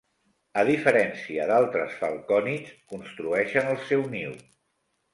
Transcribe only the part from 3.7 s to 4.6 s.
el seu niu.